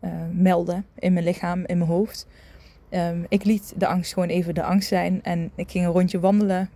[0.00, 2.26] uh, meldde in mijn lichaam, in mijn hoofd.
[3.28, 6.70] Ik liet de angst gewoon even de angst zijn en ik ging een rondje wandelen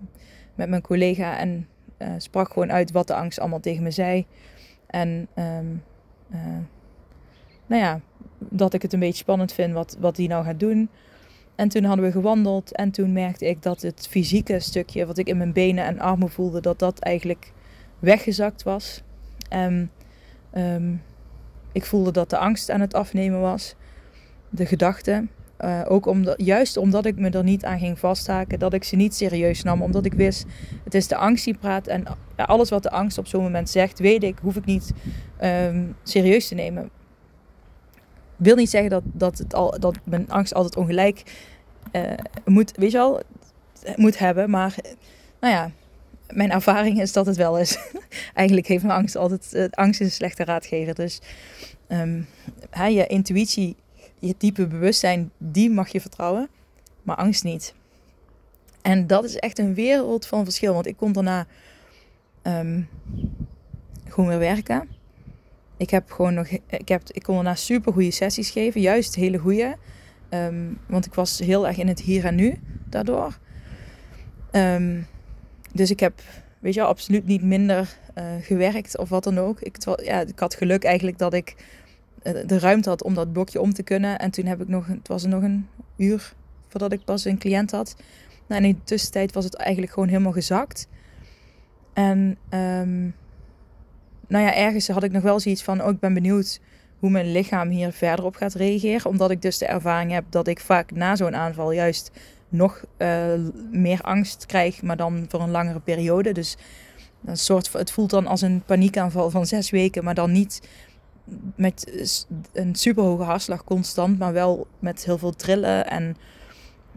[0.58, 1.68] met mijn collega en
[1.98, 4.26] uh, sprak gewoon uit wat de angst allemaal tegen me zei.
[4.86, 5.82] En um,
[6.30, 6.58] uh,
[7.66, 8.00] nou ja,
[8.38, 10.88] dat ik het een beetje spannend vind wat, wat die nou gaat doen.
[11.54, 15.26] En toen hadden we gewandeld en toen merkte ik dat het fysieke stukje wat ik
[15.26, 17.52] in mijn benen en armen voelde, dat dat eigenlijk
[17.98, 19.02] weggezakt was.
[19.48, 19.90] En
[20.54, 21.02] um,
[21.72, 23.74] ik voelde dat de angst aan het afnemen was,
[24.48, 25.30] de gedachten.
[25.64, 28.96] Uh, ook omdat, juist omdat ik me er niet aan ging vasthaken, dat ik ze
[28.96, 30.44] niet serieus nam, omdat ik wist,
[30.84, 32.04] het is de angst die praat en
[32.36, 34.92] alles wat de angst op zo'n moment zegt, weet ik, hoef ik niet
[35.40, 36.90] um, serieus te nemen
[38.38, 41.22] wil niet zeggen dat, dat, het al, dat mijn angst altijd ongelijk
[41.92, 42.02] uh,
[42.44, 43.22] moet, weet je wel,
[43.96, 44.50] moet hebben.
[44.50, 44.74] Maar
[45.40, 45.70] nou ja,
[46.28, 47.78] mijn ervaring is dat het wel is.
[48.34, 50.94] Eigenlijk heeft mijn angst altijd, uh, angst is een slechte raadgever.
[50.94, 51.20] Dus
[51.88, 52.26] um,
[52.88, 53.76] je intuïtie,
[54.18, 56.48] je diepe bewustzijn, die mag je vertrouwen.
[57.02, 57.74] Maar angst niet.
[58.82, 60.74] En dat is echt een wereld van verschil.
[60.74, 61.46] Want ik kon daarna
[62.42, 62.88] um,
[64.08, 64.88] gewoon weer werken.
[65.76, 69.38] Ik heb gewoon nog, ik, heb, ik kon daarna super goede sessies geven, juist hele
[69.38, 69.76] goede.
[70.30, 73.38] Um, want ik was heel erg in het hier en nu daardoor.
[74.52, 75.06] Um,
[75.72, 76.20] dus ik heb,
[76.58, 79.60] weet je, absoluut niet minder uh, gewerkt of wat dan ook.
[79.60, 81.56] Ik, ja, ik had geluk eigenlijk dat ik
[82.22, 84.18] de ruimte had om dat blokje om te kunnen.
[84.18, 86.34] En toen heb ik nog, het was nog een uur
[86.68, 87.96] voordat ik pas een cliënt had.
[88.46, 90.88] Nou, in de tussentijd was het eigenlijk gewoon helemaal gezakt.
[91.92, 93.14] En um,
[94.28, 96.60] nou ja, ergens had ik nog wel zoiets van, oh, ik ben benieuwd
[96.98, 99.10] hoe mijn lichaam hier verder op gaat reageren.
[99.10, 102.10] Omdat ik dus de ervaring heb dat ik vaak na zo'n aanval juist
[102.48, 103.32] nog uh,
[103.70, 106.32] meer angst krijg, maar dan voor een langere periode.
[106.32, 106.56] Dus
[107.24, 110.60] een soort, het voelt dan als een paniekaanval van zes weken, maar dan niet
[111.56, 112.08] met
[112.52, 116.16] een superhoge hartslag constant, maar wel met heel veel trillen en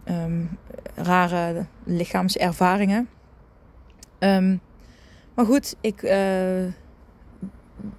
[0.04, 0.58] um,
[0.94, 3.08] rare lichaamservaringen.
[4.18, 4.60] Um,
[5.34, 6.64] maar goed, ik, uh,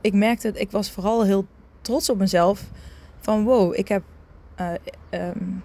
[0.01, 1.45] ik merkte, ik was vooral heel
[1.81, 2.63] trots op mezelf.
[3.19, 4.03] Van wow, ik heb
[4.59, 4.71] uh,
[5.09, 5.63] um,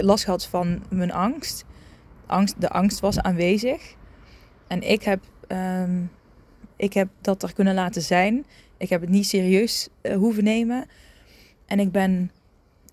[0.00, 1.64] last gehad van mijn angst.
[2.26, 2.60] angst.
[2.60, 3.94] De angst was aanwezig.
[4.66, 5.20] En ik heb,
[6.76, 8.46] ik heb dat er kunnen laten zijn.
[8.76, 10.86] Ik heb het niet serieus uh, hoeven nemen.
[11.66, 12.30] En ik ben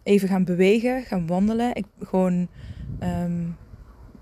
[0.03, 1.75] even gaan bewegen, gaan wandelen.
[1.75, 2.47] Ik gewoon
[2.99, 3.41] ehm,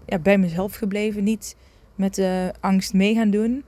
[0.05, 1.55] ja, bij mezelf gebleven, niet
[1.95, 3.63] met de angst mee gaan doen.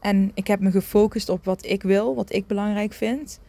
[0.00, 3.40] En ik heb me gefocust op wat ik wil, wat ik belangrijk vind.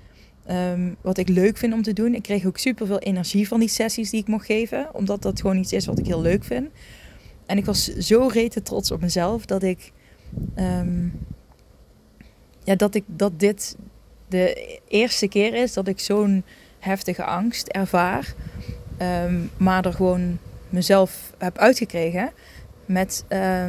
[0.45, 2.15] Ehm, wat ik leuk vind om te doen.
[2.15, 4.93] Ik kreeg ook super veel energie van die sessies die ik mocht geven.
[4.93, 6.69] Omdat dat gewoon iets is wat ik heel leuk vind.
[7.45, 9.91] En ik was zo rete trots op mezelf dat ik.
[10.55, 11.07] Ehm,
[12.63, 13.75] ja, dat ik dat dit
[14.27, 16.43] de eerste keer is dat ik zo'n
[16.79, 18.33] heftige angst ervaar.
[18.97, 20.37] Ehm, maar er gewoon
[20.69, 22.31] mezelf heb uitgekregen.
[22.85, 23.65] Met uh,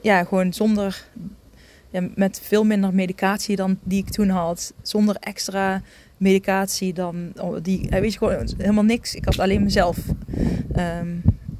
[0.00, 1.06] ja, gewoon zonder
[1.90, 4.72] ja, met veel minder medicatie dan die ik toen had.
[4.82, 5.82] Zonder extra
[6.16, 7.86] medicatie dan oh, die.
[7.90, 9.14] Weet je gewoon helemaal niks.
[9.14, 9.98] Ik had alleen mezelf.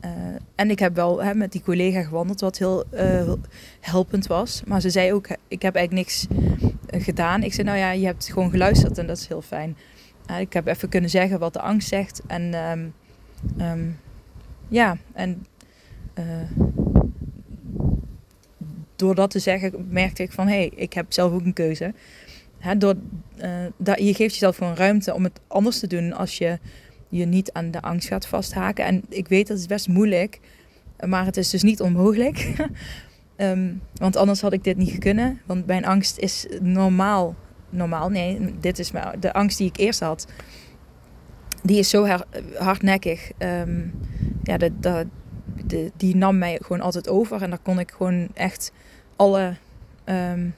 [0.04, 0.10] Uh,
[0.54, 3.32] en ik heb wel hè, met die collega gewandeld, wat heel uh,
[3.80, 4.62] helpend was.
[4.66, 7.42] Maar ze zei ook: Ik heb eigenlijk niks uh, gedaan.
[7.42, 9.76] Ik zei: Nou ja, je hebt gewoon geluisterd en dat is heel fijn.
[10.38, 12.22] ik heb even kunnen zeggen wat de angst zegt.
[12.26, 12.94] En um,
[13.60, 13.98] um,
[14.68, 15.46] ja, en
[18.96, 21.94] door dat te zeggen merkte ik van hé, hey, ik heb zelf ook een keuze.
[22.58, 22.94] Hè, door,
[23.76, 26.58] dat, je geeft jezelf gewoon ruimte om het anders te doen als je
[27.18, 28.84] je niet aan de angst gaat vasthaken.
[28.84, 30.40] En ik weet dat is best moeilijk,
[31.06, 32.54] maar het is dus niet onmogelijk.
[33.36, 35.40] um, want anders had ik dit niet kunnen.
[35.46, 37.34] Want mijn angst is normaal.
[37.70, 40.26] Normaal, nee, dit is maar de angst die ik eerst had.
[41.62, 42.06] Die is zo
[42.58, 43.30] hardnekkig.
[43.38, 43.92] Um,
[44.42, 45.06] ja, dat,
[45.66, 47.42] de, die nam mij gewoon altijd over.
[47.42, 48.72] En daar kon ik gewoon echt
[49.16, 49.54] alle
[50.04, 50.54] um,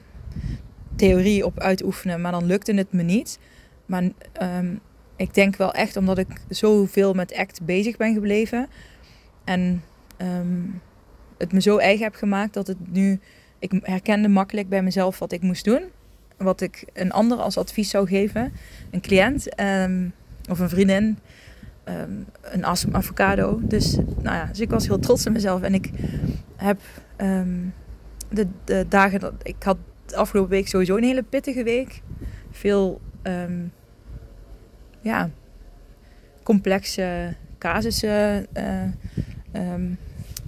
[0.95, 2.21] theorie op uitoefenen.
[2.21, 3.39] Maar dan lukte het me niet.
[3.85, 4.03] Maar
[5.17, 8.67] ik denk wel echt omdat ik zoveel met act bezig ben gebleven.
[9.43, 9.83] En
[10.17, 10.81] um,
[11.37, 13.19] het me zo eigen heb gemaakt dat het nu...
[13.59, 15.83] Ik herkende makkelijk bij mezelf wat ik moest doen.
[16.37, 18.53] Wat ik een ander als advies zou geven.
[18.91, 19.49] Een cliënt
[20.49, 21.17] of een vriendin
[21.85, 23.59] um, een avocado.
[23.63, 25.61] Dus, nou ja, dus ik was heel trots op mezelf.
[25.61, 25.89] En ik
[26.55, 26.79] heb
[28.29, 29.77] de, de, dagen dat ik had
[30.15, 32.01] afgelopen week sowieso een hele pittige week.
[32.51, 33.01] Veel
[35.07, 35.29] ja,
[36.43, 38.47] complexe casussen
[39.53, 39.73] uh,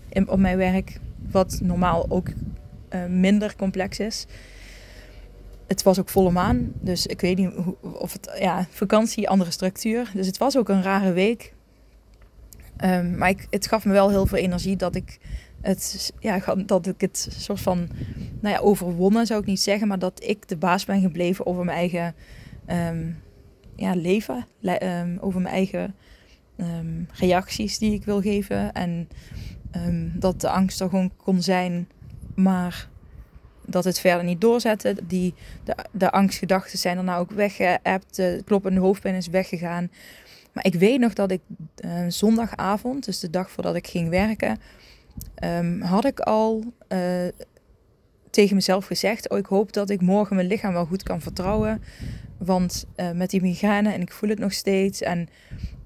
[0.09, 0.99] in, op mijn werk.
[1.31, 4.27] Wat normaal ook uh, minder complex is
[5.69, 6.71] het was ook volle maan.
[6.79, 10.11] Dus ik weet niet of het, ja, vakantie, andere structuur.
[10.13, 11.53] Dus het was ook een rare week.
[12.83, 15.19] Um, maar ik, het gaf me wel heel veel energie dat ik
[15.61, 17.89] het, ja, dat ik het soort van,
[18.39, 21.65] nou ja, overwonnen zou ik niet zeggen, maar dat ik de baas ben gebleven over
[21.65, 22.15] mijn eigen
[22.67, 23.17] um,
[23.79, 24.45] ja, leven,
[24.81, 25.95] um, over mijn eigen
[27.13, 28.71] reacties die ik wil geven.
[28.71, 29.07] En
[30.13, 31.87] dat de angst er gewoon kon zijn,
[32.35, 32.89] maar
[33.65, 35.07] dat het verder niet doorzetten.
[35.07, 38.15] Die, de, de angstgedachten zijn er nou ook weggeëpt.
[38.15, 39.91] De kloppende hoofdpijn is weggegaan.
[40.53, 41.41] Maar ik weet nog dat ik
[42.07, 44.57] zondagavond, dus de dag voordat ik ging werken,
[45.79, 46.99] had ik al uh,
[48.29, 51.83] tegen mezelf gezegd: Oh, ik hoop dat ik morgen mijn lichaam wel goed kan vertrouwen.
[52.37, 55.01] Want uh, met die migraine en ik voel het nog steeds.
[55.01, 55.29] En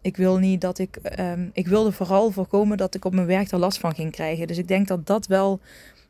[0.01, 0.99] ik wil niet dat ik.
[1.19, 4.47] Um, ik wilde vooral voorkomen dat ik op mijn werk er last van ging krijgen.
[4.47, 5.59] Dus ik denk dat dat wel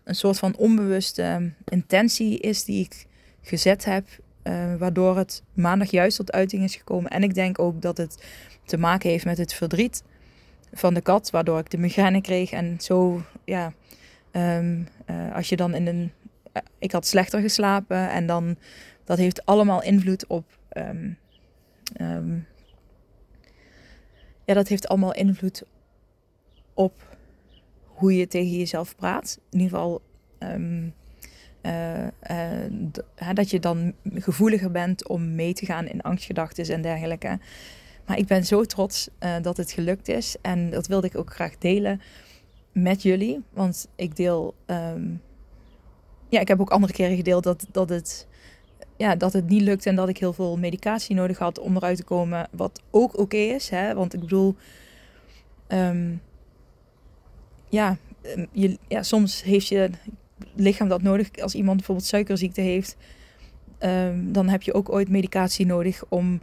[0.04, 3.06] een soort van onbewuste intentie is die ik
[3.42, 4.06] gezet heb,
[4.44, 7.12] uh, waardoor het maandag juist tot uiting is gekomen.
[7.12, 8.24] En ik denk ook dat het
[8.66, 10.04] te maken heeft met het verdriet
[10.74, 12.52] van de kat, waardoor ik de migraine kreeg.
[12.52, 13.74] En zo, ja,
[14.32, 16.12] um, uh, als je dan in een.
[16.54, 18.58] Uh, ik had slechter geslapen en dan.
[19.06, 20.58] Dat heeft allemaal invloed op.
[20.78, 21.18] Um,
[22.02, 22.48] um,
[24.46, 25.64] ja, dat heeft allemaal invloed
[26.74, 27.18] op
[27.86, 29.40] hoe je tegen jezelf praat.
[29.50, 30.02] In ieder geval
[30.40, 30.94] um,
[31.62, 37.40] uh, uh, dat je dan gevoeliger bent om mee te gaan in angstgedachten en dergelijke.
[38.06, 39.10] Maar ik ben zo trots
[39.42, 40.36] dat het gelukt is.
[40.42, 42.02] En dat wilde ik ook graag delen
[42.72, 43.44] met jullie.
[43.50, 44.56] Want ik deel.
[46.34, 48.28] Ja, ik heb ook andere keren gedeeld dat, dat, het,
[48.98, 51.98] ja, dat het niet lukt en dat ik heel veel medicatie nodig had om eruit
[51.98, 52.48] te komen.
[52.52, 53.70] Wat ook oké is.
[53.70, 53.94] Hè?
[53.94, 54.56] Want ik bedoel.
[55.68, 56.22] Um,
[57.70, 59.90] ja, ehm, je, ja, soms heeft je
[60.56, 61.30] lichaam dat nodig.
[61.42, 62.98] Als iemand bijvoorbeeld suikerziekte heeft,
[63.80, 66.42] um, dan heb je ook ooit medicatie nodig om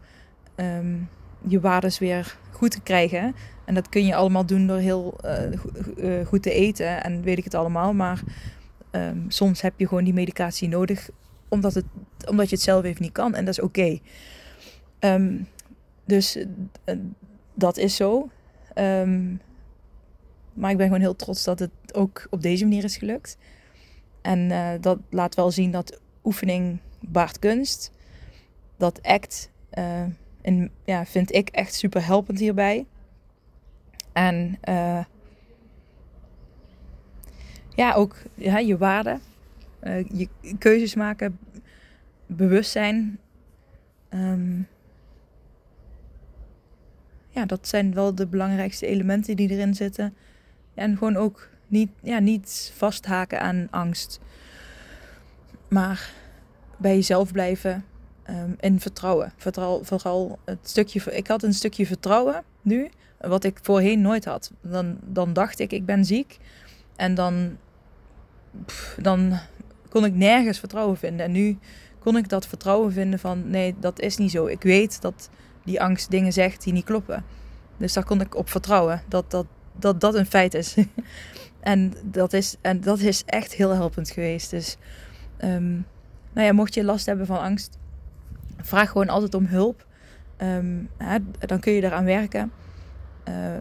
[1.47, 3.35] je waardes weer goed te krijgen.
[3.65, 5.17] En dat kun je allemaal doen door heel
[5.97, 7.93] uh, goed te eten en weet ik het allemaal.
[7.93, 8.23] Maar
[8.93, 11.11] um, soms heb je gewoon die medicatie nodig
[11.49, 11.85] omdat, het,
[12.27, 13.35] omdat je het zelf even niet kan.
[13.35, 14.01] En dat is oké.
[15.01, 15.45] Okay.
[16.05, 16.45] dus uh,
[17.55, 18.29] dat is zo.
[18.75, 19.41] Um,
[20.53, 23.37] maar ik ben gewoon heel trots dat het ook op deze manier is gelukt.
[24.23, 27.91] En uh, dat laat wel zien dat oefening baart kunst.
[28.77, 29.51] Dat act
[30.43, 32.87] uh, ja, vind ik echt super helpend hierbij.
[34.13, 34.59] En
[37.75, 39.19] ja, ook ja, je waarde,
[39.83, 40.29] uh, je
[40.59, 41.39] keuzes maken,
[42.27, 43.19] bewustzijn.
[44.11, 44.69] Um,
[47.29, 50.15] ja, dat zijn wel de belangrijkste elementen die erin zitten.
[50.75, 54.21] En gewoon ook niet, ja, niet vasthaken aan angst.
[55.69, 56.13] Maar
[56.77, 57.85] bij jezelf blijven
[58.31, 59.33] um, en vertrouwen.
[59.37, 61.13] Vertrouw, vooral het stukje.
[61.13, 64.53] Ik had een stukje vertrouwen nu, wat ik voorheen nooit had.
[64.61, 66.39] Dan, dan dacht ik, ik ben ziek.
[67.01, 67.57] En dan,
[68.97, 69.39] dan
[69.89, 71.27] kon ik nergens vertrouwen vinden.
[71.27, 71.59] En nu
[71.99, 74.47] kon ik dat vertrouwen vinden van nee, dat is niet zo.
[74.47, 75.31] Ik weet dat
[75.65, 77.25] die angst dingen zegt die niet kloppen.
[77.77, 80.75] Dus daar kon ik op vertrouwen dat dat, dat, dat een feit is.
[81.61, 84.51] en, dat is en dat is echt heel helpend geweest.
[84.51, 84.77] Dus
[85.45, 85.87] um,
[86.33, 87.79] nou ja, mocht je last hebben van angst,
[88.57, 89.87] vraag gewoon altijd om hulp.
[90.39, 92.53] Um, hè, dan kun je eraan werken.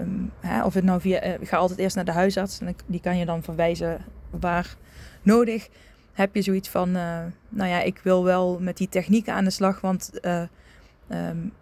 [0.01, 3.01] Um, hè, of het nou via, uh, ga altijd eerst naar de huisarts en die
[3.01, 4.75] kan je dan verwijzen waar
[5.21, 5.69] nodig.
[6.13, 9.49] Heb je zoiets van, uh, nou ja, ik wil wel met die technieken aan de
[9.49, 10.41] slag, want uh,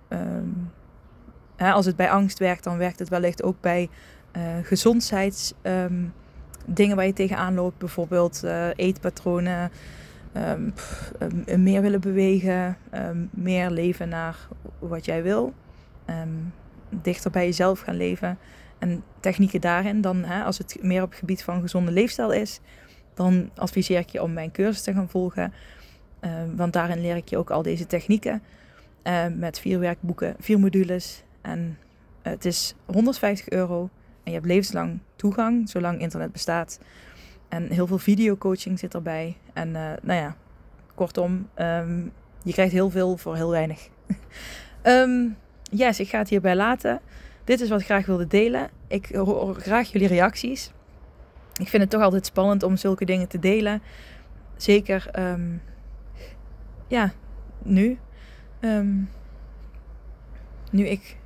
[0.09, 0.71] um,
[1.55, 3.89] hè, als het bij angst werkt, dan werkt het wellicht ook bij
[4.63, 6.13] gezondheidsdingen
[6.95, 8.43] waar je tegenaan loopt, bijvoorbeeld
[8.75, 9.71] eetpatronen.
[11.57, 12.77] Meer willen bewegen,
[13.29, 14.37] meer leven naar
[14.79, 15.53] wat jij wil,
[16.89, 18.37] dichter bij jezelf gaan leven
[18.79, 20.01] en technieken daarin.
[20.01, 22.59] Dan, hè, als het meer op het gebied van gezonde leefstijl is,
[23.13, 25.53] dan adviseer ik je om mijn cursus te gaan volgen.
[26.55, 28.41] want daarin leer ik je ook al deze technieken
[29.35, 31.23] met vier werkboeken, vier modules.
[31.41, 31.77] En
[32.21, 33.89] het is 150 euro
[34.23, 36.79] en je hebt levenslang toegang, zolang internet bestaat.
[37.49, 39.37] En heel veel videocoaching zit erbij.
[39.53, 40.35] En uh, nou ja,
[40.95, 42.11] kortom, um,
[42.43, 43.89] je krijgt heel veel voor heel weinig.
[45.71, 46.99] yes, ik ga het hierbij laten.
[47.43, 48.69] Dit is wat ik graag wilde delen.
[48.87, 50.71] Ik hoor graag jullie reacties.
[51.59, 53.81] Ik vind het toch altijd spannend om zulke dingen te delen.
[54.55, 55.61] Zeker, um,
[56.87, 57.11] ja,
[57.63, 57.97] nu.
[60.71, 61.17] nu ik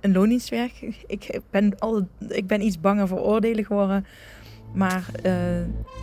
[0.00, 0.72] een loondienst werk.
[1.06, 4.06] Ik ben, al, ik ben iets banger voor oordelen geworden.
[4.74, 5.32] Maar uh,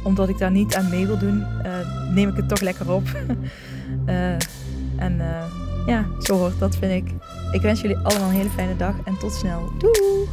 [0.04, 3.04] omdat ik daar niet aan mee wil doen, uh, neem ik het toch lekker op.
[4.06, 4.32] uh,
[5.06, 5.22] en
[5.88, 7.13] ja, zo hoort dat, vind ik.
[7.52, 9.71] Ik wens jullie allemaal een hele fijne dag en tot snel.
[9.78, 10.28] Doei!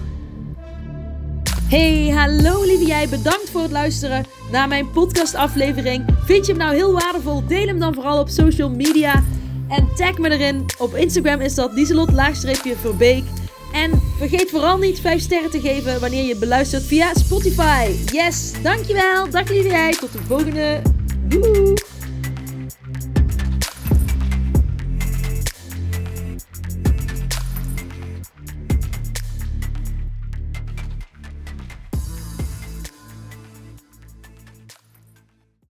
[1.69, 3.09] Hey, hallo lieve jij.
[3.09, 6.05] Bedankt voor het luisteren naar mijn podcastaflevering.
[6.25, 7.47] Vind je hem nou heel waardevol?
[7.47, 9.25] Deel hem dan vooral op social media.
[9.69, 10.65] En tag me erin.
[10.79, 13.25] Op Instagram is dat Lieselot-Verbeek.
[13.73, 17.91] En vergeet vooral niet 5 sterren te geven wanneer je beluistert via Spotify.
[18.13, 19.31] Yes, dankjewel.
[19.31, 19.93] Dag lieve jij.
[19.93, 20.83] Tot de volgende.
[21.29, 21.94] Doei.